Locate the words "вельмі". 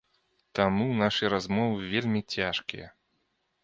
1.95-2.27